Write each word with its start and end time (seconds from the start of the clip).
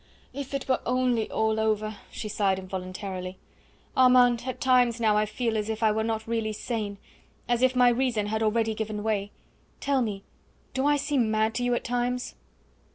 "If 0.33 0.55
it 0.55 0.67
were 0.67 0.81
only 0.83 1.29
all 1.29 1.59
over!" 1.59 1.97
she 2.09 2.27
sighed 2.27 2.57
involuntarily. 2.57 3.37
"Armand, 3.95 4.45
at 4.47 4.59
times 4.59 4.99
now 4.99 5.15
I 5.15 5.27
feel 5.27 5.55
as 5.55 5.69
if 5.69 5.83
I 5.83 5.91
were 5.91 6.03
not 6.03 6.25
really 6.25 6.53
sane 6.53 6.97
as 7.47 7.61
if 7.61 7.75
my 7.75 7.89
reason 7.89 8.25
had 8.25 8.41
already 8.41 8.73
given 8.73 9.03
way! 9.03 9.29
Tell 9.79 10.01
me, 10.01 10.23
do 10.73 10.87
I 10.87 10.97
seem 10.97 11.29
mad 11.29 11.53
to 11.53 11.63
you 11.63 11.75
at 11.75 11.83
times?" 11.83 12.33